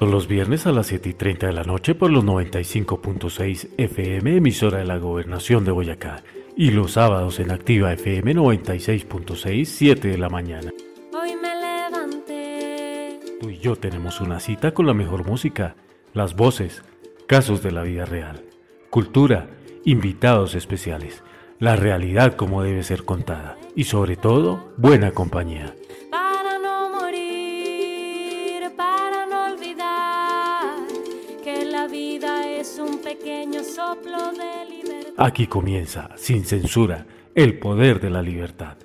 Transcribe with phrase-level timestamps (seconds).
[0.00, 4.78] Los viernes a las 7 y 30 de la noche por los 95.6 FM, emisora
[4.78, 6.22] de la Gobernación de Boyacá.
[6.56, 10.72] Y los sábados en Activa FM 96.6, 7 de la mañana.
[11.12, 13.20] Hoy me levanté.
[13.40, 15.76] Tú y yo tenemos una cita con la mejor música,
[16.14, 16.82] las voces,
[17.26, 18.42] casos de la vida real,
[18.88, 19.50] cultura,
[19.84, 21.22] invitados especiales,
[21.58, 25.74] la realidad como debe ser contada y sobre todo, buena compañía.
[35.22, 38.78] Aquí comienza, sin censura, el poder de la libertad.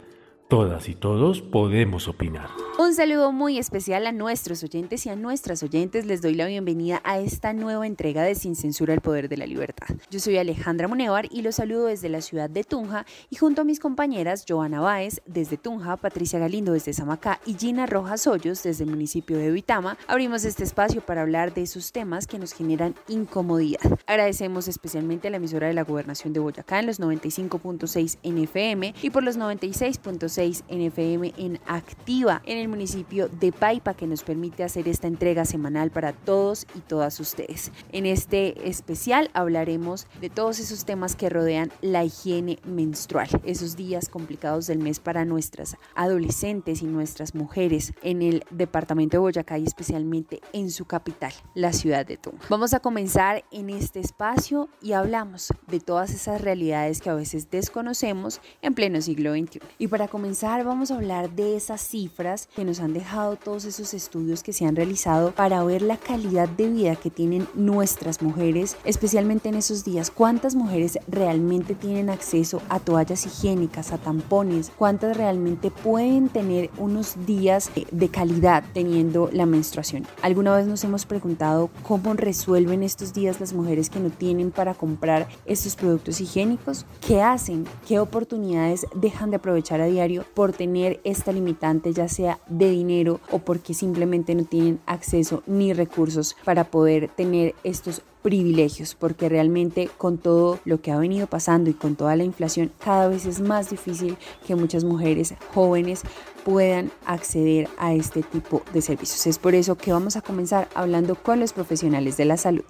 [0.48, 2.50] Todas y todos podemos opinar.
[2.78, 6.06] Un saludo muy especial a nuestros oyentes y a nuestras oyentes.
[6.06, 9.48] Les doy la bienvenida a esta nueva entrega de Sin Censura el Poder de la
[9.48, 9.88] Libertad.
[10.12, 13.66] Yo soy Alejandra Munevar y los saludo desde la ciudad de Tunja y junto a
[13.66, 18.84] mis compañeras Joana Báez desde Tunja, Patricia Galindo desde Samacá y Gina Rojas Hoyos desde
[18.84, 22.94] el municipio de Vitama, abrimos este espacio para hablar de esos temas que nos generan
[23.08, 24.00] incomodidad.
[24.06, 29.10] Agradecemos especialmente a la emisora de la Gobernación de Boyacá en los 95.6 NFM y
[29.10, 34.88] por los 96.6 NFM en Activa en el municipio de Paipa que nos permite hacer
[34.88, 37.72] esta entrega semanal para todos y todas ustedes.
[37.92, 44.10] En este especial hablaremos de todos esos temas que rodean la higiene menstrual, esos días
[44.10, 49.64] complicados del mes para nuestras adolescentes y nuestras mujeres en el departamento de Boyacá y
[49.64, 52.46] especialmente en su capital, la ciudad de Tunja.
[52.50, 57.50] Vamos a comenzar en este espacio y hablamos de todas esas realidades que a veces
[57.50, 59.60] desconocemos en pleno siglo XXI.
[59.78, 60.25] Y para comenzar
[60.66, 64.66] vamos a hablar de esas cifras que nos han dejado todos esos estudios que se
[64.66, 69.84] han realizado para ver la calidad de vida que tienen nuestras mujeres, especialmente en esos
[69.84, 70.10] días.
[70.10, 74.72] ¿Cuántas mujeres realmente tienen acceso a toallas higiénicas, a tampones?
[74.76, 80.08] ¿Cuántas realmente pueden tener unos días de calidad teniendo la menstruación?
[80.24, 84.74] ¿Alguna vez nos hemos preguntado cómo resuelven estos días las mujeres que no tienen para
[84.74, 86.86] comprar estos productos higiénicos?
[87.06, 87.66] ¿Qué hacen?
[87.88, 93.20] ¿Qué oportunidades dejan de aprovechar a diario por tener esta limitante, ya sea de dinero
[93.32, 99.88] o porque simplemente no tienen acceso ni recursos para poder tener estos privilegios, porque realmente
[99.98, 103.40] con todo lo que ha venido pasando y con toda la inflación, cada vez es
[103.40, 104.18] más difícil
[104.48, 106.02] que muchas mujeres jóvenes
[106.44, 109.28] puedan acceder a este tipo de servicios.
[109.28, 112.66] Es por eso que vamos a comenzar hablando con los profesionales de la salud.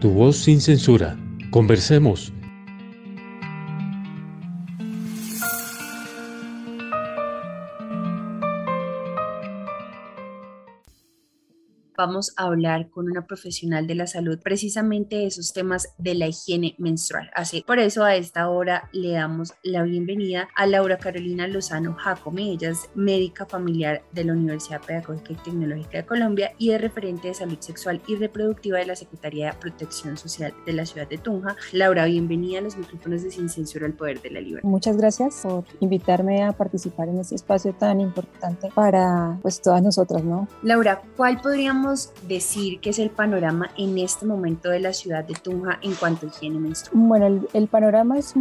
[0.00, 1.18] Tu voz sin censura.
[1.50, 2.32] Conversemos
[12.06, 16.26] vamos a hablar con una profesional de la salud precisamente de esos temas de la
[16.26, 17.30] higiene menstrual.
[17.32, 22.50] Así, por eso a esta hora le damos la bienvenida a Laura Carolina Lozano Jacome.
[22.50, 27.28] Ella es médica familiar de la Universidad Pedagógica y Tecnológica de Colombia y es referente
[27.28, 31.18] de salud sexual y reproductiva de la Secretaría de Protección Social de la ciudad de
[31.18, 31.54] Tunja.
[31.70, 34.68] Laura, bienvenida a los micrófonos de Sin Censura al Poder de la Libertad.
[34.68, 40.24] Muchas gracias por invitarme a participar en este espacio tan importante para pues todas nosotras,
[40.24, 40.48] ¿no?
[40.64, 41.91] Laura, ¿cuál podríamos
[42.26, 46.26] decir que es el panorama en este momento de la ciudad de Tunja en cuanto
[46.26, 47.06] a higiene menstrual?
[47.06, 48.34] Bueno, el, el panorama es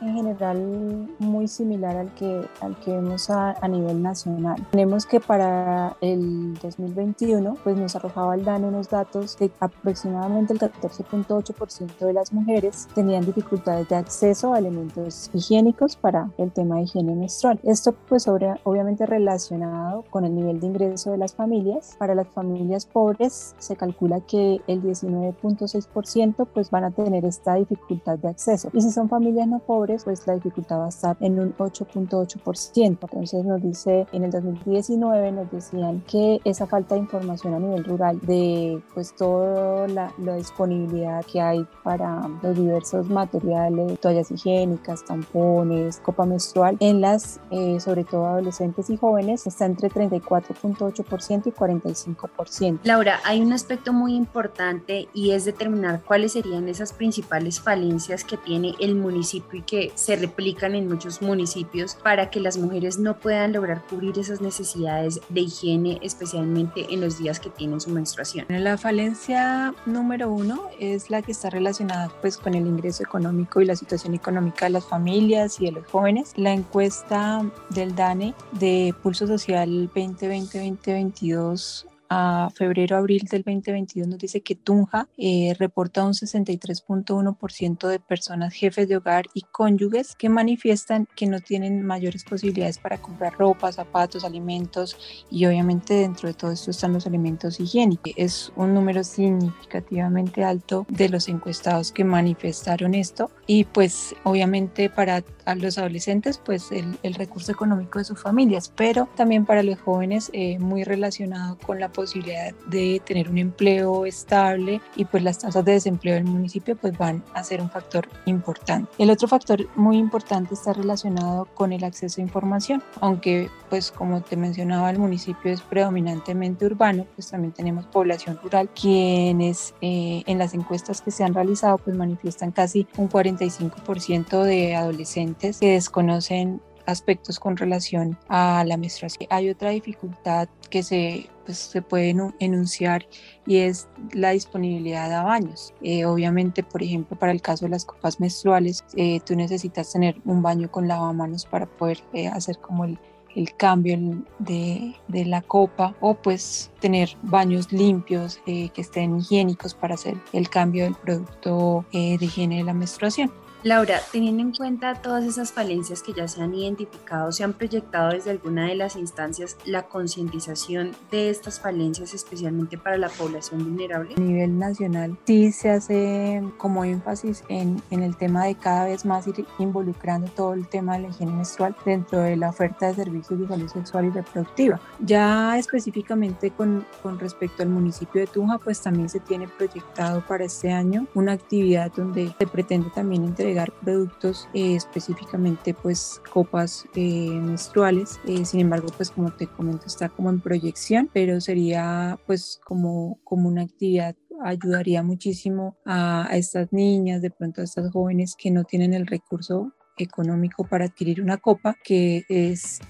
[0.00, 4.64] en general muy similar al que, al que vemos a, a, nivel nacional.
[4.70, 10.60] Tenemos que para el 2021 pues nos arrojaba el DANE unos datos de aproximadamente el
[10.60, 16.82] 14.8% de las mujeres tenían dificultades de acceso a elementos higiénicos para el tema de
[16.82, 17.58] higiene menstrual.
[17.62, 21.96] Esto pues sobre, obviamente relacionado con el nivel de ingreso de las familias.
[21.98, 28.18] Para las familias pobres se calcula que el 19.6% pues van a tener esta dificultad
[28.18, 28.70] de acceso.
[28.72, 32.86] Y si son familias no pobres, pues la dificultad va a estar en un 8.8%.
[32.86, 37.84] Entonces nos dice, en el 2019 nos decían que esa falta de información a nivel
[37.84, 45.98] rural de pues toda la, disponibilidad que hay para los diversos materiales, toallas higiénicas, tampones,
[46.00, 52.67] copa menstrual, en las, eh, sobre todo adolescentes y jóvenes, está entre 34.8% y 45%.
[52.84, 58.36] Laura, hay un aspecto muy importante y es determinar cuáles serían esas principales falencias que
[58.36, 63.18] tiene el municipio y que se replican en muchos municipios para que las mujeres no
[63.18, 68.46] puedan lograr cubrir esas necesidades de higiene, especialmente en los días que tienen su menstruación.
[68.48, 73.64] La falencia número uno es la que está relacionada pues con el ingreso económico y
[73.64, 76.32] la situación económica de las familias y de los jóvenes.
[76.36, 84.54] La encuesta del DANE de Pulso Social 2020-2022 a febrero-abril del 2022 nos dice que
[84.54, 91.26] Tunja eh, reporta un 63.1% de personas jefes de hogar y cónyuges que manifiestan que
[91.26, 94.96] no tienen mayores posibilidades para comprar ropa, zapatos, alimentos
[95.30, 98.12] y obviamente dentro de todo esto están los alimentos higiénicos.
[98.16, 105.22] Es un número significativamente alto de los encuestados que manifestaron esto y pues obviamente para
[105.56, 110.30] los adolescentes pues el, el recurso económico de sus familias, pero también para los jóvenes
[110.32, 115.64] eh, muy relacionado con la posibilidad de tener un empleo estable y pues las tasas
[115.64, 118.88] de desempleo del municipio pues van a ser un factor importante.
[118.98, 124.20] El otro factor muy importante está relacionado con el acceso a información, aunque pues como
[124.20, 130.38] te mencionaba el municipio es predominantemente urbano, pues también tenemos población rural quienes eh, en
[130.38, 136.62] las encuestas que se han realizado pues manifiestan casi un 45% de adolescentes que desconocen
[136.88, 139.28] aspectos con relación a la menstruación.
[139.30, 143.06] Hay otra dificultad que se, pues, se puede enunciar
[143.46, 145.74] y es la disponibilidad de baños.
[145.82, 150.16] Eh, obviamente, por ejemplo, para el caso de las copas menstruales, eh, tú necesitas tener
[150.24, 152.98] un baño con lavamanos para poder eh, hacer como el,
[153.36, 153.98] el cambio
[154.38, 160.48] de, de, la copa o pues tener baños limpios que estén higiénicos para hacer el
[160.48, 163.30] cambio del producto de higiene de la menstruación.
[163.64, 168.10] Laura, teniendo en cuenta todas esas falencias que ya se han identificado, ¿se han proyectado
[168.10, 174.14] desde alguna de las instancias la concientización de estas falencias, especialmente para la población vulnerable?
[174.16, 179.04] A nivel nacional, sí se hace como énfasis en, en el tema de cada vez
[179.04, 182.94] más ir involucrando todo el tema de la higiene menstrual dentro de la oferta de
[182.94, 184.80] servicios de salud sexual y reproductiva.
[185.00, 190.44] Ya específicamente con, con respecto al municipio de Tunja, pues también se tiene proyectado para
[190.44, 193.47] este año una actividad donde se pretende también entre
[193.82, 198.20] productos eh, específicamente pues copas eh, menstruales.
[198.26, 203.18] Eh, sin embargo pues como te comento está como en proyección pero sería pues como
[203.24, 204.14] como una actividad
[204.44, 209.06] ayudaría muchísimo a, a estas niñas de pronto a estas jóvenes que no tienen el
[209.06, 212.80] recurso económico para adquirir una copa que es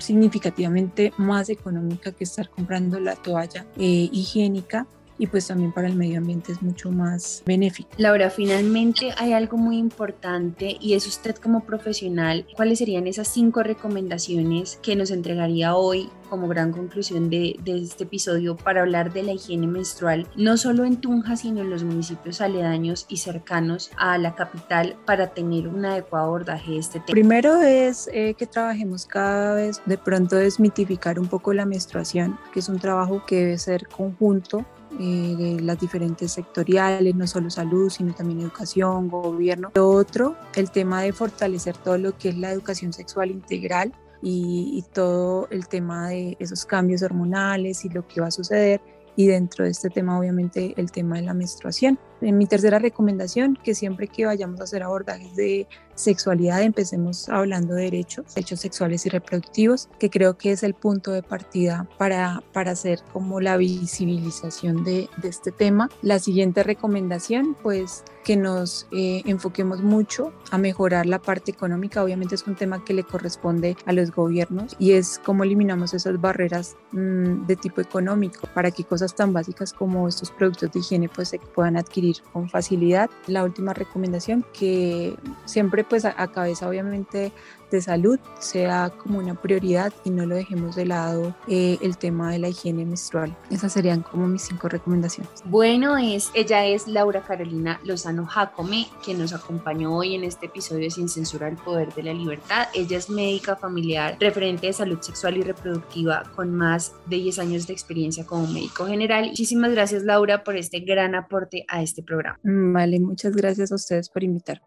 [0.00, 6.18] significativamente más económica que estar comprando la toalla higiénica y pues también para el medio
[6.18, 7.90] ambiente es mucho más benéfico.
[7.96, 13.62] Laura, finalmente hay algo muy importante y es usted como profesional, ¿cuáles serían esas cinco
[13.62, 19.22] recomendaciones que nos entregaría hoy como gran conclusión de, de, este episodio para hablar de
[19.22, 24.18] la higiene menstrual, no solo en Tunja, sino en los municipios aledaños y cercanos a
[24.18, 27.12] la capital para tener un adecuado abordaje de este tema?
[27.12, 32.60] Primero es eh, que trabajemos cada vez de pronto desmitificar un poco la menstruación, que
[32.60, 34.66] es un trabajo que debe ser conjunto
[34.98, 39.70] eh, de las diferentes sectoriales, no solo salud, sino también educación, gobierno.
[39.74, 43.92] Lo otro, el tema de fortalecer todo lo que es la educación sexual integral
[44.22, 48.80] y, y todo el tema de esos cambios hormonales y lo que va a suceder.
[49.16, 51.98] Y dentro de este tema, obviamente, el tema de la menstruación.
[52.20, 55.68] En mi tercera recomendación, que siempre que vayamos a hacer abordajes de
[55.98, 61.10] sexualidad empecemos hablando de derechos, derechos sexuales y reproductivos, que creo que es el punto
[61.10, 65.90] de partida para, para hacer como la visibilización de, de este tema.
[66.02, 72.04] La siguiente recomendación, pues que nos eh, enfoquemos mucho a mejorar la parte económica.
[72.04, 76.20] Obviamente es un tema que le corresponde a los gobiernos y es cómo eliminamos esas
[76.20, 81.08] barreras mmm, de tipo económico para que cosas tan básicas como estos productos de higiene
[81.08, 83.10] pues se puedan adquirir con facilidad.
[83.26, 87.32] La última recomendación que siempre pues a, a cabeza obviamente
[87.70, 92.32] de salud sea como una prioridad y no lo dejemos de lado eh, el tema
[92.32, 93.36] de la higiene menstrual.
[93.50, 95.30] Esas serían como mis cinco recomendaciones.
[95.44, 100.90] Bueno, es, ella es Laura Carolina Lozano Jacome, que nos acompañó hoy en este episodio
[100.90, 102.68] Sin Censura el Poder de la Libertad.
[102.74, 107.66] Ella es médica familiar, referente de salud sexual y reproductiva con más de 10 años
[107.66, 109.28] de experiencia como médico general.
[109.28, 112.38] Muchísimas gracias Laura por este gran aporte a este programa.
[112.42, 114.60] Vale, muchas gracias a ustedes por invitar.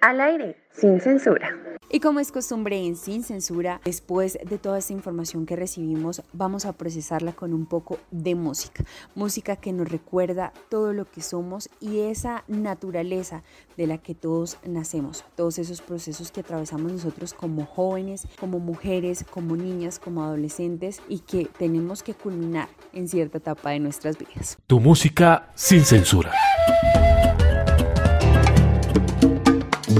[0.00, 1.56] Al aire, sin censura.
[1.92, 6.64] Y como es costumbre en Sin Censura, después de toda esta información que recibimos, vamos
[6.64, 8.84] a procesarla con un poco de música.
[9.16, 13.42] Música que nos recuerda todo lo que somos y esa naturaleza
[13.76, 15.24] de la que todos nacemos.
[15.34, 21.18] Todos esos procesos que atravesamos nosotros como jóvenes, como mujeres, como niñas, como adolescentes y
[21.18, 24.58] que tenemos que culminar en cierta etapa de nuestras vidas.
[24.68, 26.32] Tu música sin censura.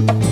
[0.05, 0.30] Veces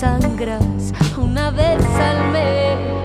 [0.00, 2.99] sangras una vez al mes?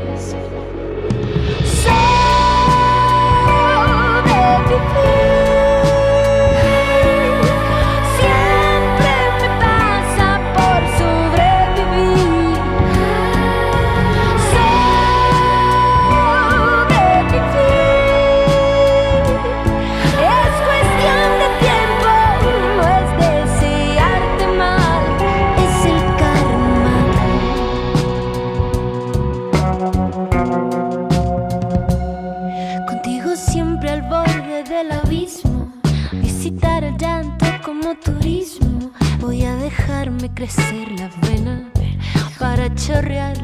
[42.86, 43.35] Shera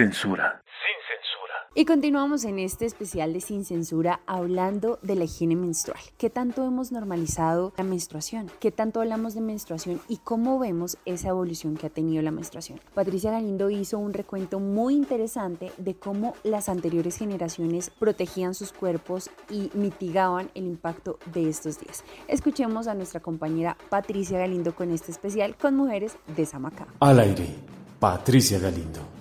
[0.00, 0.62] censura.
[0.64, 1.54] Sin censura.
[1.74, 6.00] Y continuamos en este especial de Sin Censura hablando de la higiene menstrual.
[6.16, 8.50] ¿Qué tanto hemos normalizado la menstruación?
[8.60, 12.80] ¿Qué tanto hablamos de menstruación y cómo vemos esa evolución que ha tenido la menstruación?
[12.94, 19.28] Patricia Galindo hizo un recuento muy interesante de cómo las anteriores generaciones protegían sus cuerpos
[19.50, 22.04] y mitigaban el impacto de estos días.
[22.26, 26.86] Escuchemos a nuestra compañera Patricia Galindo con este especial con mujeres de Samacá.
[27.00, 27.54] Al aire,
[27.98, 29.19] Patricia Galindo.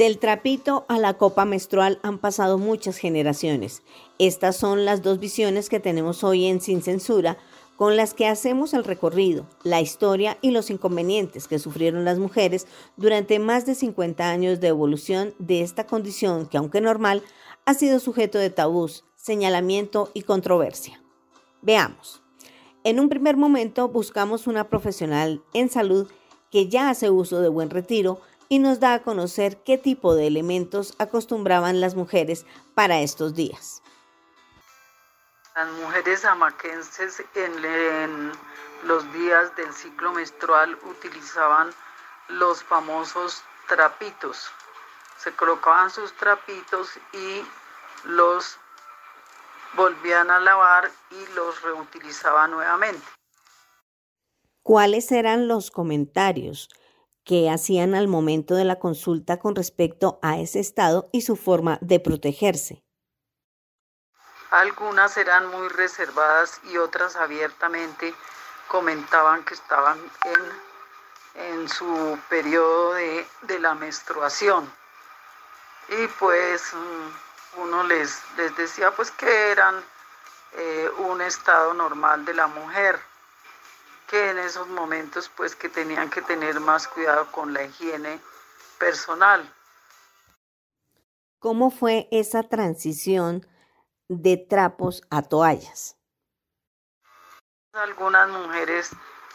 [0.00, 3.82] Del trapito a la copa menstrual han pasado muchas generaciones.
[4.18, 7.36] Estas son las dos visiones que tenemos hoy en Sin Censura,
[7.76, 12.66] con las que hacemos el recorrido, la historia y los inconvenientes que sufrieron las mujeres
[12.96, 17.22] durante más de 50 años de evolución de esta condición que, aunque normal,
[17.66, 21.02] ha sido sujeto de tabús, señalamiento y controversia.
[21.60, 22.22] Veamos.
[22.84, 26.08] En un primer momento buscamos una profesional en salud
[26.50, 30.26] que ya hace uso de buen retiro, y nos da a conocer qué tipo de
[30.26, 33.80] elementos acostumbraban las mujeres para estos días.
[35.54, 38.32] Las mujeres amaquenses en,
[38.82, 41.70] los días del ciclo menstrual utilizaban
[42.28, 44.50] los famosos trapitos.
[45.18, 47.44] Se colocaban sus trapitos y
[48.04, 48.58] los
[49.76, 53.06] volvían a lavar y los reutilizaban nuevamente.
[54.64, 56.68] ¿Cuáles eran los comentarios?
[57.30, 61.78] Qué hacían al momento de la consulta con respecto a ese estado y su forma
[61.80, 62.82] de protegerse.
[64.50, 68.12] Algunas eran muy reservadas y otras abiertamente
[68.66, 69.96] comentaban que estaban
[71.36, 74.68] en, su periodo de, de, la menstruación.
[75.88, 79.76] Y pues mm, uno les, les decía pues que eran
[80.54, 82.98] eh, un estado normal de la mujer
[84.10, 88.20] que en esos momentos pues que tenían que tener más cuidado con la higiene
[88.78, 89.48] personal.
[91.38, 93.46] ¿Cómo fue esa transición
[94.08, 95.96] de trapos a toallas?
[97.72, 98.90] Algunas mujeres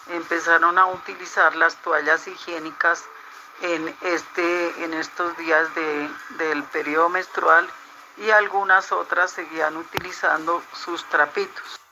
[0.10, 3.06] empezaron a utilizar las toallas higiénicas
[3.62, 7.68] en, este, en estos días de, del periodo menstrual
[8.18, 11.85] y algunas otras seguían utilizando sus trapitos.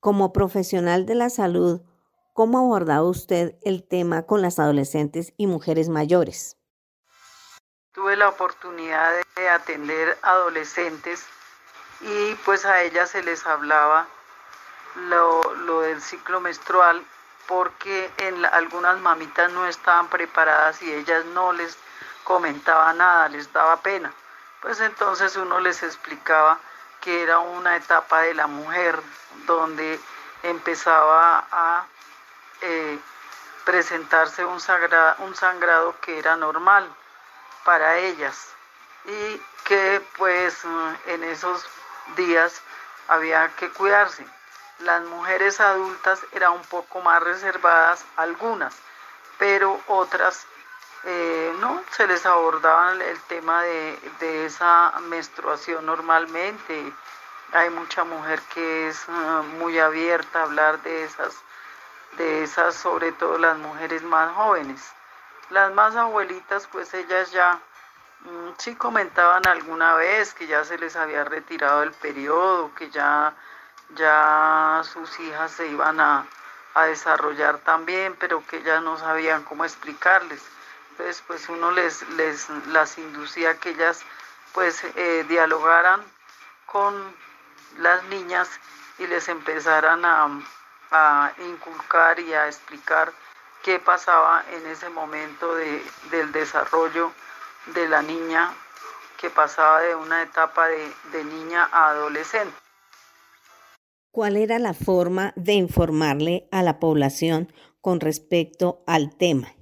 [0.00, 1.82] Como profesional de la salud,
[2.32, 6.56] ¿cómo abordaba usted el tema con las adolescentes y mujeres mayores?
[7.92, 11.26] Tuve la oportunidad de atender adolescentes
[12.00, 14.08] y pues a ellas se les hablaba
[14.94, 17.04] lo, del ciclo menstrual
[17.46, 21.76] porque en algunas mamitas no estaban preparadas y ellas no les
[22.24, 24.14] comentaba nada, les daba pena.
[24.62, 26.58] Pues entonces uno les explicaba
[27.00, 29.00] que era una etapa de la mujer
[29.46, 30.00] donde
[30.42, 31.86] empezaba a
[32.60, 32.98] eh,
[33.64, 34.60] presentarse un,
[35.18, 36.88] un sangrado que era normal
[37.64, 38.48] para ellas
[39.04, 40.62] y que pues
[41.06, 41.64] en esos
[42.16, 42.60] días
[43.08, 44.26] había que cuidarse.
[44.80, 48.74] Las mujeres adultas eran un poco más reservadas, algunas,
[49.38, 50.46] pero otras
[51.04, 56.92] eh, no, se les abordaba el tema de, de, esa menstruación normalmente.
[57.52, 61.34] Hay mucha mujer que es ah, muy abierta a hablar de esas,
[62.18, 64.92] de esas, sobre todo las mujeres más jóvenes.
[65.48, 67.58] Las más abuelitas, pues ellas ya
[68.20, 73.34] mm, sí comentaban alguna vez que ya se les había retirado el periodo, que ya,
[73.96, 76.26] ya sus hijas se iban a,
[76.74, 80.42] a desarrollar también, pero que ya no sabían cómo explicarles
[81.00, 84.00] entonces pues uno les, les las inducía a que ellas
[84.52, 86.02] pues eh, dialogaran
[86.66, 86.94] con
[87.78, 88.48] las niñas
[88.98, 90.28] y les empezaran a,
[90.90, 93.12] a, inculcar y a explicar
[93.62, 97.12] qué pasaba en ese momento de, del desarrollo
[97.74, 98.52] de la niña
[99.18, 102.54] que pasaba de una etapa de, de niña a adolescente.
[104.12, 109.54] ¿Cuál era la forma de informarle a la población con respecto al tema?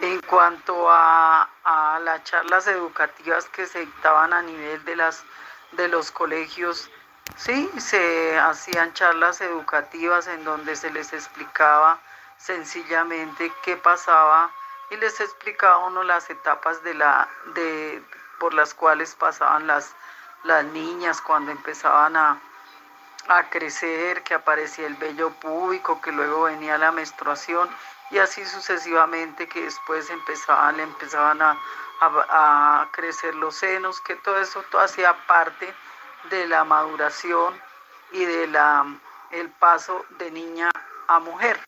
[0.00, 1.48] En cuanto a,
[2.02, 5.24] las charlas educativas que se dictaban a nivel de, las,
[5.72, 6.90] de los colegios,
[7.36, 12.00] sí, se hacían charlas educativas en donde se les explicaba
[12.38, 14.50] sencillamente qué pasaba
[14.90, 18.02] y les explicaba uno las etapas de la, de,
[18.38, 19.94] por las cuales pasaban las,
[20.44, 22.40] las niñas cuando empezaban a,
[23.28, 27.68] a crecer, que aparecía el vello púbico, que luego venía la menstruación
[28.10, 34.80] y así sucesivamente que después empezaban, empezaban a, crecer los senos, que todo eso todo
[34.80, 35.72] hacía parte
[36.30, 37.54] de la maduración
[38.12, 38.86] y de la
[39.30, 40.70] el paso de niña
[41.06, 41.60] a mujer.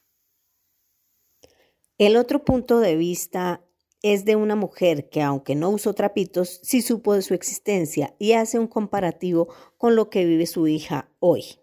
[1.98, 3.60] El otro punto de vista
[4.02, 8.32] es de una mujer que aunque no usó trapitos, sí supo de su existencia y
[8.34, 11.58] hace un comparativo con lo que vive su hija hoy.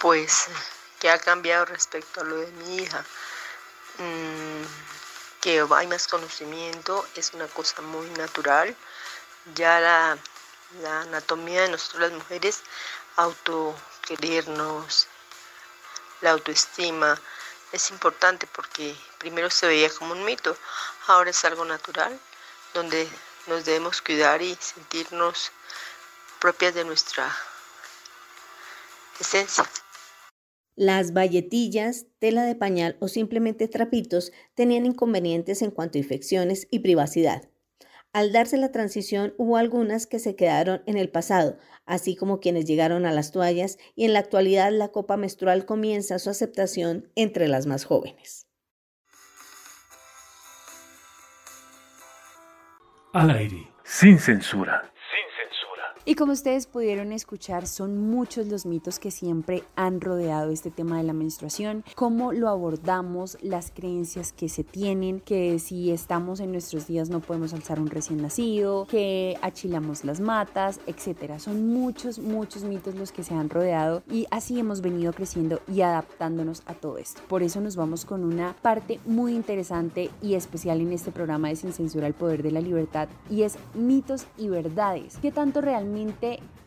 [0.00, 0.48] Pues
[1.00, 3.04] que ha cambiado respecto a lo de mi hija.
[3.98, 4.64] Mm,
[5.40, 8.74] que hay más conocimiento, es una cosa muy natural.
[9.54, 10.18] Ya la,
[11.02, 12.62] anatomía de nosotros las mujeres,
[13.16, 15.06] autoquerernos,
[16.20, 17.20] la autoestima,
[17.72, 20.56] es importante porque primero se veía como un mito,
[21.06, 22.18] ahora es algo natural,
[22.74, 23.08] donde
[23.46, 25.50] nos debemos cuidar y sentirnos
[26.40, 27.34] propias de nuestra
[29.20, 29.64] esencia.
[30.74, 36.80] Las valletillas, tela de pañal o simplemente trapitos tenían inconvenientes en cuanto a infecciones y
[36.80, 37.48] privacidad.
[38.16, 42.64] Al darse la transición hubo algunas que se quedaron en el pasado, así como quienes
[42.64, 47.46] llegaron a las toallas y en la actualidad la copa menstrual comienza su aceptación entre
[47.46, 48.46] las más jóvenes.
[53.12, 54.90] Al aire, sin censura.
[56.08, 60.98] Y como ustedes pudieron escuchar, son muchos los mitos que siempre han rodeado este tema
[60.98, 66.52] de la menstruación, cómo lo abordamos, las creencias que se tienen, que si estamos en
[66.52, 71.40] nuestros días no podemos alzar un recién nacido, que achilamos las matas, etcétera.
[71.40, 75.80] Son muchos, muchos mitos los que se han rodeado y así hemos venido creciendo y
[75.80, 77.20] adaptándonos a todo esto.
[77.26, 81.56] Por eso nos vamos con una parte muy interesante y especial en este programa de
[81.56, 85.18] Sin Censura el Poder de la Libertad y es mitos y verdades.
[85.20, 85.95] ¿Qué tanto realmente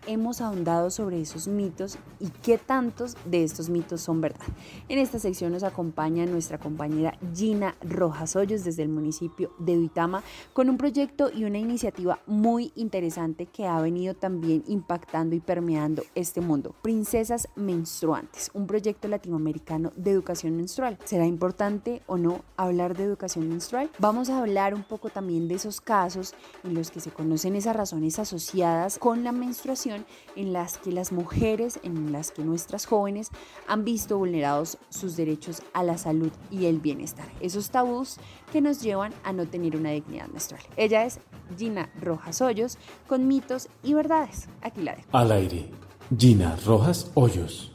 [0.07, 4.45] hemos ahondado sobre esos mitos y qué tantos de estos mitos son verdad.
[4.87, 10.23] En esta sección nos acompaña nuestra compañera Gina Rojas Hoyos desde el municipio de Uitama
[10.53, 16.03] con un proyecto y una iniciativa muy interesante que ha venido también impactando y permeando
[16.15, 16.73] este mundo.
[16.81, 20.97] Princesas Menstruantes, un proyecto latinoamericano de educación menstrual.
[21.05, 23.91] ¿Será importante o no hablar de educación menstrual?
[23.99, 27.75] Vamos a hablar un poco también de esos casos en los que se conocen esas
[27.75, 30.05] razones asociadas con la menstruación
[30.35, 33.29] en las que las mujeres, en las que nuestras jóvenes
[33.67, 37.25] han visto vulnerados sus derechos a la salud y el bienestar.
[37.41, 38.17] Esos tabús
[38.51, 40.63] que nos llevan a no tener una dignidad menstrual.
[40.77, 41.19] Ella es
[41.57, 42.77] Gina Rojas Hoyos
[43.07, 44.49] con mitos y verdades.
[44.61, 45.07] Aquí la dejo.
[45.11, 45.69] Al aire,
[46.17, 47.71] Gina Rojas Hoyos.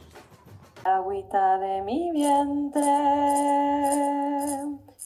[0.83, 2.81] Agüita de mi vientre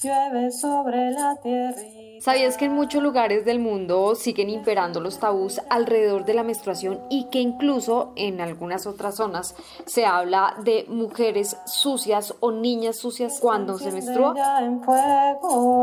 [0.02, 2.09] llueve sobre la tierra.
[2.20, 7.00] ¿Sabías que en muchos lugares del mundo siguen imperando los tabús alrededor de la menstruación
[7.10, 9.56] y que incluso en algunas otras zonas
[9.86, 14.34] se habla de mujeres sucias o niñas sucias cuando se menstrua?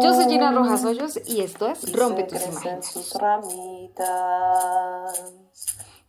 [0.02, 3.16] Yo soy Gina Rojas Hoyos y esto es Rompe tus imágenes.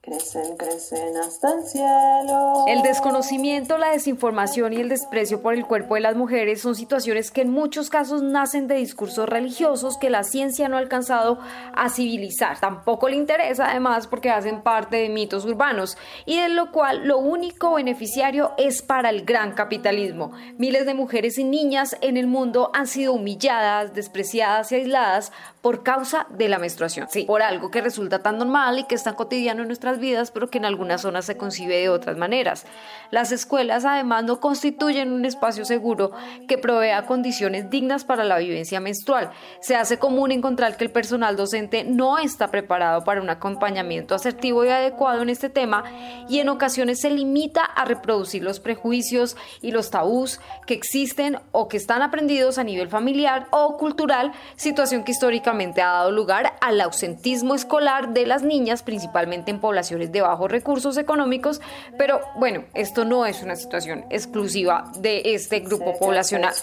[0.07, 2.63] Crecen, crecen hasta el cielo.
[2.69, 7.29] El desconocimiento, la desinformación y el desprecio por el cuerpo de las mujeres son situaciones
[7.29, 11.39] que en muchos casos nacen de discursos religiosos que la ciencia no ha alcanzado
[11.73, 12.57] a civilizar.
[12.57, 17.17] Tampoco le interesa además porque hacen parte de mitos urbanos y de lo cual lo
[17.17, 20.31] único beneficiario es para el gran capitalismo.
[20.57, 25.33] Miles de mujeres y niñas en el mundo han sido humilladas, despreciadas y aisladas
[25.67, 27.07] por causa de la menstruación.
[27.09, 30.31] Sí, por algo que resulta tan normal y que es tan cotidiano en nuestras vidas,
[30.31, 32.65] pero que en algunas zonas se concibe de otras maneras.
[33.11, 36.13] Las escuelas además no constituyen un espacio seguro
[36.47, 39.31] que provea condiciones dignas para la vivencia menstrual.
[39.59, 44.63] Se hace común encontrar que el personal docente no está preparado para un acompañamiento asertivo
[44.63, 45.83] y adecuado en este tema
[46.29, 51.67] y en ocasiones se limita a reproducir los prejuicios y los tabús que existen o
[51.67, 56.81] que están aprendidos a nivel familiar o cultural, situación que históricamente ha dado lugar al
[56.81, 61.61] ausentismo escolar de las niñas, principalmente en poblaciones de bajos recursos económicos,
[61.97, 66.53] pero bueno, esto no es una situación exclusiva de este grupo poblacional.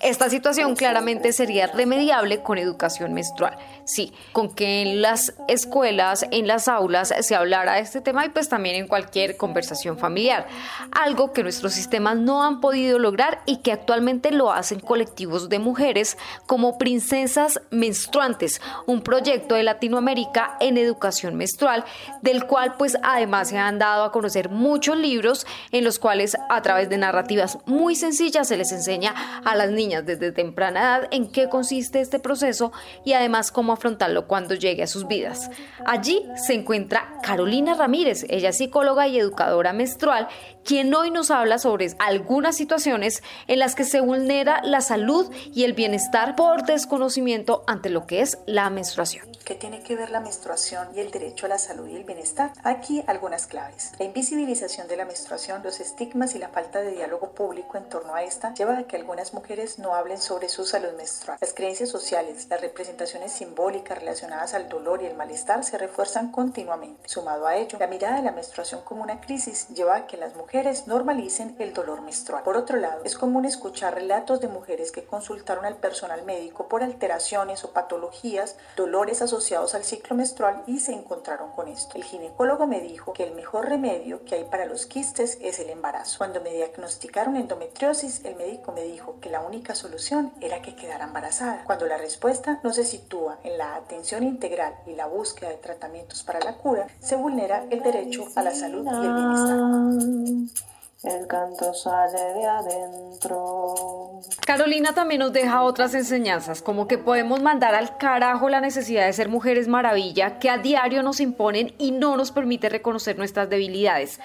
[0.00, 3.56] Esta situación claramente sería remediable con educación menstrual.
[3.84, 8.28] Sí, con que en las escuelas, en las aulas se hablara de este tema y
[8.28, 10.46] pues también en cualquier conversación familiar.
[10.92, 15.58] Algo que nuestros sistemas no han podido lograr y que actualmente lo hacen colectivos de
[15.58, 21.84] mujeres como Princesas Menstruantes, un proyecto de Latinoamérica en educación menstrual,
[22.22, 26.62] del cual pues además se han dado a conocer muchos libros en los cuales a
[26.62, 29.14] través de narrativas muy sencillas se les enseña
[29.44, 32.72] a las niñas desde temprana edad en qué consiste este proceso
[33.04, 35.50] y además cómo afrontarlo cuando llegue a sus vidas.
[35.86, 40.28] Allí se encuentra Carolina Ramírez, ella psicóloga y educadora menstrual,
[40.64, 45.64] quien hoy nos habla sobre algunas situaciones en las que se vulnera la salud y
[45.64, 49.28] el bienestar por desconocimiento ante lo que es la menstruación.
[49.44, 52.52] ¿Qué tiene que ver la menstruación y el derecho a la salud y el bienestar?
[52.64, 53.92] Aquí algunas claves.
[53.98, 58.14] La invisibilización de la menstruación, los estigmas y la falta de diálogo público en torno
[58.14, 61.38] a esta lleva a que algunas mujeres no hablen sobre su salud menstrual.
[61.40, 67.08] Las creencias sociales, las representaciones simbólicas relacionadas al dolor y el malestar se refuerzan continuamente.
[67.08, 70.34] Sumado a ello, la mirada de la menstruación como una crisis lleva a que las
[70.34, 72.42] mujeres normalicen el dolor menstrual.
[72.42, 76.82] Por otro lado, es común escuchar relatos de mujeres que consultaron al personal médico por
[76.82, 81.96] alteraciones o patologías, dolores asociados al ciclo menstrual y se encontraron con esto.
[81.96, 85.70] El ginecólogo me dijo que el mejor remedio que hay para los quistes es el
[85.70, 86.18] embarazo.
[86.18, 91.04] Cuando me diagnosticaron endometriosis, el médico me dijo que la única solución era que quedara
[91.04, 91.64] embarazada.
[91.64, 96.22] Cuando la respuesta no se sitúa en la atención integral y la búsqueda de tratamientos
[96.22, 100.77] para la cura, se vulnera el derecho a la salud y el bienestar.
[101.04, 104.20] El canto sale de adentro.
[104.44, 109.12] Carolina también nos deja otras enseñanzas, como que podemos mandar al carajo la necesidad de
[109.12, 114.18] ser mujeres maravilla que a diario nos imponen y no nos permite reconocer nuestras debilidades.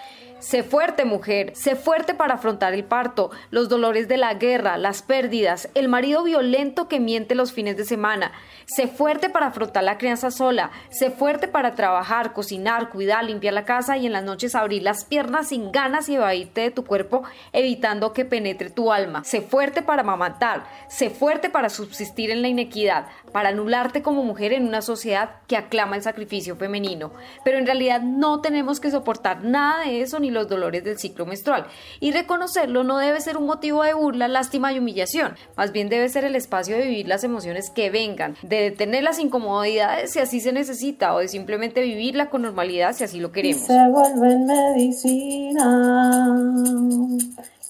[0.44, 1.54] Sé fuerte, mujer.
[1.56, 6.22] Sé fuerte para afrontar el parto, los dolores de la guerra, las pérdidas, el marido
[6.22, 8.34] violento que miente los fines de semana.
[8.66, 10.72] Sé fuerte para afrontar la crianza sola.
[10.90, 15.06] Sé fuerte para trabajar, cocinar, cuidar, limpiar la casa y en las noches abrir las
[15.06, 19.24] piernas sin ganas y evadirte de tu cuerpo, evitando que penetre tu alma.
[19.24, 20.66] Sé fuerte para amamantar.
[20.90, 25.56] Sé fuerte para subsistir en la inequidad, para anularte como mujer en una sociedad que
[25.56, 27.14] aclama el sacrificio femenino.
[27.46, 31.26] Pero en realidad no tenemos que soportar nada de eso ni los dolores del ciclo
[31.26, 31.66] menstrual.
[32.00, 35.36] Y reconocerlo no debe ser un motivo de burla, lástima y humillación.
[35.56, 39.20] Más bien debe ser el espacio de vivir las emociones que vengan, de detener las
[39.20, 43.62] incomodidades si así se necesita o de simplemente vivirla con normalidad si así lo queremos.
[43.64, 45.64] se vuelve medicina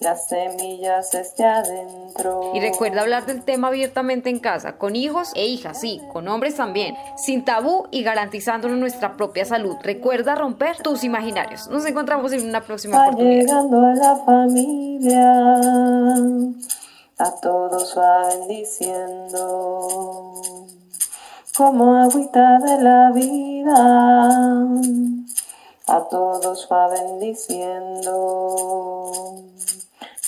[0.00, 2.50] las semillas esté adentro.
[2.54, 6.56] Y recuerda hablar del tema abiertamente en casa, con hijos e hijas, sí, con hombres
[6.56, 9.76] también, sin tabú y garantizándonos nuestra propia salud.
[9.82, 11.68] Recuerda romper tus imaginarios.
[11.68, 13.40] Nos encontramos en una próxima Va oportunidad.
[13.40, 15.44] llegando a la familia,
[17.18, 19.88] a todos va bendiciendo,
[21.56, 24.58] como agüita de la vida,
[25.86, 28.14] a todos va bendiciendo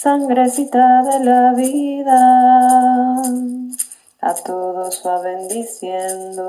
[0.00, 2.18] sangrecita de la vida,
[4.20, 6.44] a todos va bendiciendo.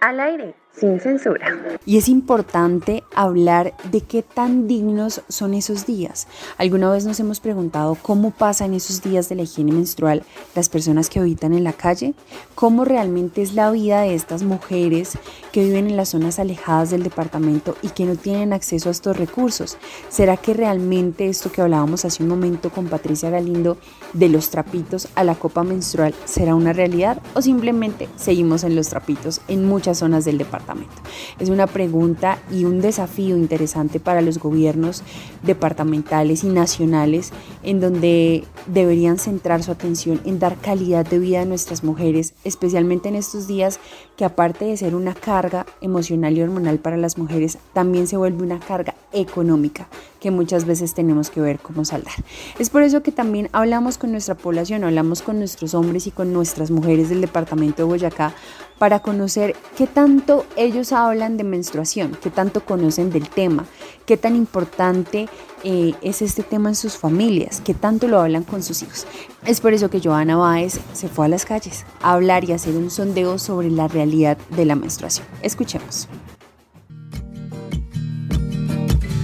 [0.00, 1.78] Al aire sin censura.
[1.84, 6.26] Y es importante hablar de qué tan dignos son esos días.
[6.56, 10.22] ¿Alguna vez nos hemos preguntado cómo pasan esos días de la higiene menstrual
[10.54, 12.14] las personas que habitan en la calle?
[12.54, 15.18] ¿Cómo realmente es la vida de estas mujeres
[15.52, 19.16] que viven en las zonas alejadas del departamento y que no tienen acceso a estos
[19.16, 19.76] recursos?
[20.08, 23.76] ¿Será que realmente esto que hablábamos hace un momento con Patricia Galindo
[24.12, 28.88] de los trapitos a la copa menstrual será una realidad o simplemente seguimos en los
[28.88, 30.69] trapitos en muchas zonas del departamento?
[31.38, 35.02] Es una pregunta y un desafío interesante para los gobiernos
[35.42, 41.44] departamentales y nacionales en donde deberían centrar su atención en dar calidad de vida a
[41.44, 43.80] nuestras mujeres, especialmente en estos días
[44.16, 48.42] que aparte de ser una carga emocional y hormonal para las mujeres, también se vuelve
[48.42, 49.88] una carga económica
[50.20, 52.12] que muchas veces tenemos que ver cómo saldar.
[52.58, 56.32] Es por eso que también hablamos con nuestra población, hablamos con nuestros hombres y con
[56.32, 58.34] nuestras mujeres del departamento de Boyacá
[58.80, 63.66] para conocer qué tanto ellos hablan de menstruación, qué tanto conocen del tema,
[64.06, 65.28] qué tan importante
[65.64, 69.06] eh, es este tema en sus familias, qué tanto lo hablan con sus hijos.
[69.44, 72.74] Es por eso que Joana Báez se fue a las calles a hablar y hacer
[72.74, 75.26] un sondeo sobre la realidad de la menstruación.
[75.42, 76.08] Escuchemos.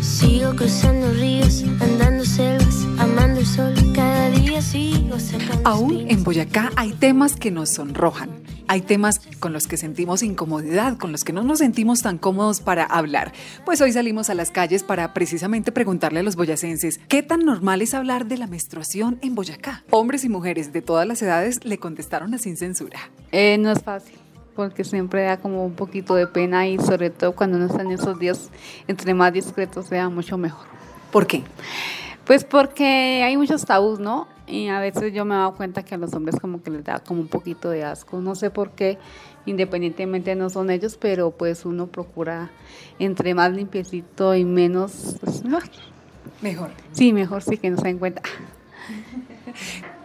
[0.03, 5.17] Sigo cruzando ríos, andando selvas, amando el sol, cada día sigo
[5.65, 10.99] Aún en Boyacá hay temas que nos sonrojan hay temas con los que sentimos incomodidad,
[10.99, 13.33] con los que no nos sentimos tan cómodos para hablar.
[13.65, 17.83] Pues hoy salimos a las calles para precisamente preguntarle a los boyacenses qué tan normal
[17.83, 19.85] es hablar de la menstruación en Boyacá.
[19.91, 22.99] Hombres y mujeres de todas las edades le contestaron a sin censura.
[23.33, 24.17] Eh, no es fácil
[24.57, 27.93] porque siempre da como un poquito de pena y sobre todo cuando uno está en
[27.93, 28.51] esos días,
[28.89, 30.67] entre más discreto sea, mucho mejor.
[31.13, 31.45] ¿Por qué?
[32.27, 34.27] Pues porque hay muchos tabús, ¿no?
[34.49, 36.83] Y a veces yo me he dado cuenta que a los hombres como que les
[36.83, 38.21] da como un poquito de asco.
[38.21, 38.99] No sé por qué,
[39.45, 42.51] independientemente no son ellos, pero pues uno procura
[42.99, 45.19] entre más limpiecito y menos...
[45.21, 46.71] Pues, mejor.
[46.91, 48.23] Sí, mejor sí que no se den cuenta.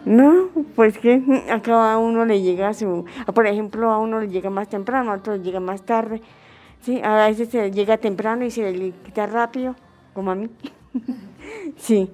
[0.04, 3.04] No, pues que a cada uno le llega su...
[3.34, 6.22] Por ejemplo, a uno le llega más temprano, a otro le llega más tarde.
[6.80, 9.76] Sí, a veces se llega temprano y se le quita rápido,
[10.14, 10.48] como a mí.
[11.76, 12.10] sí.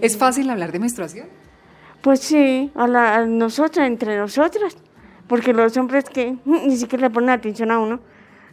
[0.00, 1.28] ¿Es fácil hablar de menstruación?
[2.02, 4.76] Pues sí, a, la, nosotras, entre nosotras,
[5.26, 8.00] porque los hombres que ni siquiera le ponen atención a uno.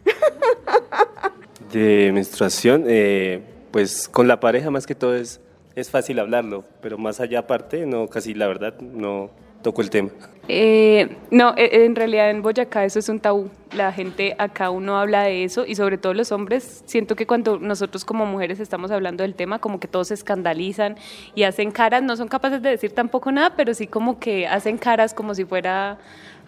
[1.72, 5.40] De menstruación, eh, pues con la pareja más que todo es,
[5.74, 9.30] es fácil hablarlo, pero más allá aparte, no, casi la verdad, no,
[9.62, 10.10] tocó el tema?
[10.48, 13.50] Eh, no, e, en realidad en Boyacá eso es un tabú.
[13.72, 17.58] La gente acá uno habla de eso y sobre todo los hombres, siento que cuando
[17.58, 20.96] nosotros como mujeres estamos hablando del tema, como que todos se escandalizan
[21.34, 24.78] y hacen caras, no son capaces de decir tampoco nada, pero sí como que hacen
[24.78, 25.98] caras como si fuera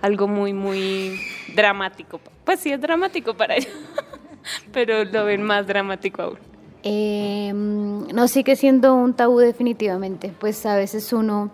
[0.03, 1.19] algo muy, muy
[1.55, 2.21] dramático.
[2.45, 3.73] Pues sí es dramático para ellos,
[4.73, 6.39] pero lo ven más dramático aún.
[6.83, 11.51] Eh, no sigue siendo un tabú definitivamente, pues a veces uno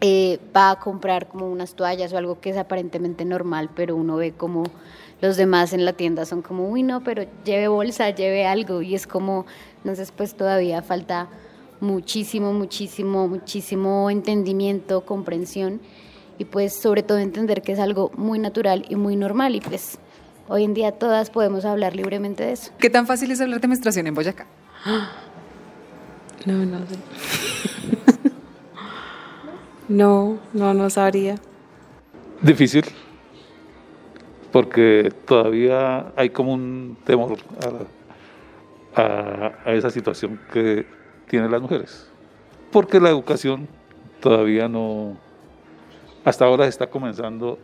[0.00, 4.16] eh, va a comprar como unas toallas o algo que es aparentemente normal, pero uno
[4.16, 4.64] ve como
[5.20, 8.94] los demás en la tienda son como, uy, no, pero lleve bolsa, lleve algo, y
[8.94, 9.46] es como,
[9.78, 11.28] entonces pues todavía falta
[11.80, 15.80] muchísimo, muchísimo, muchísimo entendimiento, comprensión,
[16.38, 19.98] y pues sobre todo entender que es algo muy natural y muy normal, y pues
[20.48, 22.70] hoy en día todas podemos hablar libremente de eso.
[22.78, 24.46] ¿Qué tan fácil es hablar de menstruación en Boyacá?
[26.46, 26.94] No, no sé.
[29.88, 31.36] no, no, no sabría.
[32.42, 32.84] Difícil,
[34.52, 37.36] porque todavía hay como un temor
[38.94, 40.86] a, esa situación que
[41.28, 42.10] tienen las mujeres,
[42.70, 43.68] porque la educación
[44.20, 45.16] todavía no,
[46.24, 47.58] hasta ahora está comenzando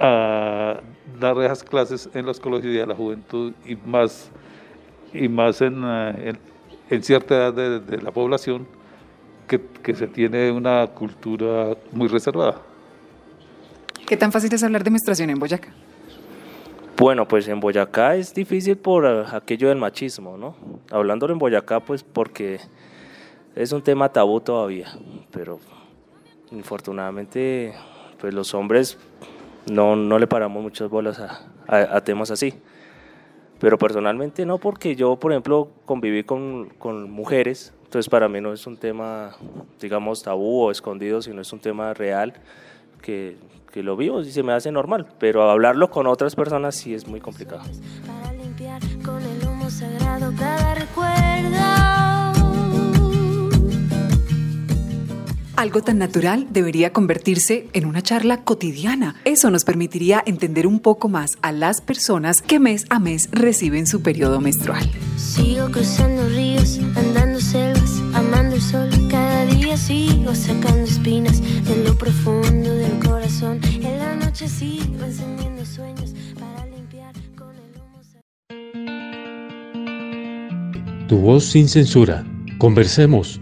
[0.00, 0.80] a
[1.18, 4.30] dar esas clases en los colegios de la juventud y más,
[5.12, 6.34] y más en, eh,
[6.90, 8.77] en, cierta edad de la población
[9.48, 12.60] que, que, se tiene una cultura muy reservada.
[14.06, 15.68] ¿Qué tan fácil es hablar de menstruación en Boyacá?
[16.96, 20.56] Bueno, pues en Boyacá es difícil por aquello del machismo, ¿no?
[20.90, 22.58] Hablándolo en Boyacá, pues porque
[23.54, 24.88] es un tema tabú todavía,
[25.30, 25.60] pero
[26.50, 27.72] infortunadamente,
[28.20, 28.98] pues los hombres
[29.70, 32.54] no, no le paramos muchas bolas a, a, temas así.
[33.60, 38.52] Pero personalmente no, porque yo, por ejemplo, conviví con, con, mujeres, entonces para mí no
[38.52, 39.36] es un tema,
[39.80, 42.34] digamos, tabú o escondido, sino es un tema real
[43.02, 43.36] que,
[43.72, 47.06] que lo vivo y se me hace normal, pero hablarlo con otras personas sí es
[47.08, 47.62] muy complicado.
[48.06, 52.07] Para limpiar con el humo sagrado cada recuerdo.
[55.58, 59.16] Algo tan natural debería convertirse en una charla cotidiana.
[59.24, 63.88] Eso nos permitiría entender un poco más a las personas que mes a mes reciben
[63.88, 64.88] su periodo menstrual.
[65.16, 68.88] Sigo cruzando ríos, andando selvas, amando el sol.
[69.10, 73.58] Cada día sigo sacando espinas de lo profundo del corazón.
[73.64, 77.98] En la noche sigo encendiendo sueños para limpiar con el humo.
[81.08, 82.24] Tu voz sin censura.
[82.58, 83.40] Conversemos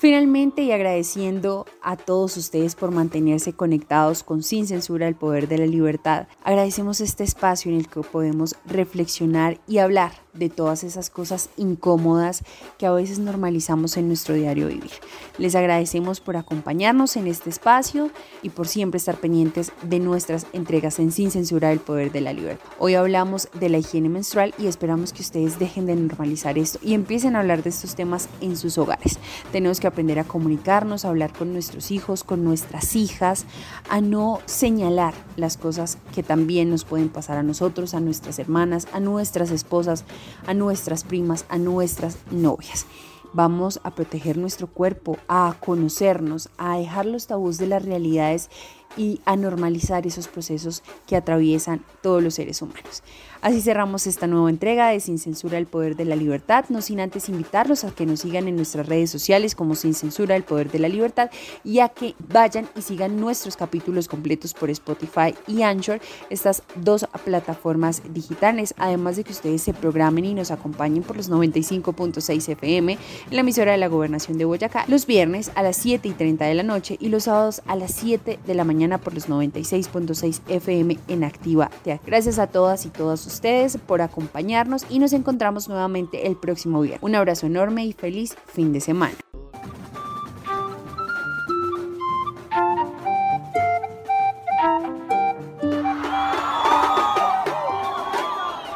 [0.00, 5.58] Finalmente y agradeciendo a todos ustedes por mantenerse conectados con Sin Censura el Poder de
[5.58, 11.10] la Libertad, agradecemos este espacio en el que podemos reflexionar y hablar de todas esas
[11.10, 12.42] cosas incómodas
[12.78, 14.90] que a veces normalizamos en nuestro diario vivir.
[15.38, 18.10] Les agradecemos por acompañarnos en este espacio
[18.42, 22.32] y por siempre estar pendientes de nuestras entregas en Sin Censura el Poder de la
[22.32, 22.64] Libertad.
[22.78, 26.94] Hoy hablamos de la higiene menstrual y esperamos que ustedes dejen de normalizar esto y
[26.94, 29.18] empiecen a hablar de estos temas en sus hogares.
[29.52, 33.44] Tenemos que aprender a comunicarnos, a hablar con nuestros hijos, con nuestras hijas,
[33.88, 38.88] a no señalar las cosas que también nos pueden pasar a nosotros, a nuestras hermanas,
[38.92, 40.04] a nuestras esposas,
[40.46, 42.86] a nuestras primas, a nuestras novias.
[43.32, 48.50] Vamos a proteger nuestro cuerpo, a conocernos, a dejar los tabús de las realidades
[48.96, 53.04] y a normalizar esos procesos que atraviesan todos los seres humanos.
[53.42, 57.00] Así cerramos esta nueva entrega de Sin Censura el Poder de la Libertad, no sin
[57.00, 60.70] antes invitarlos a que nos sigan en nuestras redes sociales como Sin Censura el Poder
[60.70, 61.30] de la Libertad
[61.64, 67.06] y a que vayan y sigan nuestros capítulos completos por Spotify y Anchor, estas dos
[67.24, 72.92] plataformas digitales, además de que ustedes se programen y nos acompañen por los 95.6 FM
[72.92, 72.98] en
[73.30, 76.54] la emisora de la Gobernación de Boyacá los viernes a las 7 y 30 de
[76.54, 80.98] la noche y los sábados a las 7 de la mañana por los 96.6 FM
[81.08, 81.70] en Activa.
[82.04, 87.02] Gracias a todas y todos ustedes por acompañarnos y nos encontramos nuevamente el próximo viernes.
[87.02, 89.14] Un abrazo enorme y feliz fin de semana.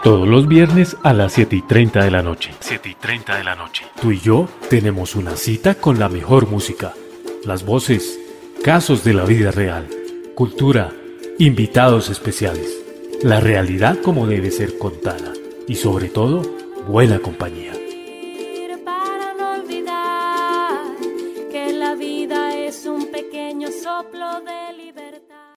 [0.02, 2.50] Todos los viernes a las 7 y 30 de la noche.
[2.60, 3.86] 7 y 30 de la noche.
[4.00, 6.92] Tú y yo tenemos una cita con la mejor música.
[7.44, 8.18] Las voces,
[8.62, 9.88] casos de la vida real,
[10.34, 10.92] cultura,
[11.38, 12.83] invitados especiales
[13.24, 15.32] la realidad como debe ser contada
[15.66, 16.42] y sobre todo
[16.86, 17.72] buena compañía.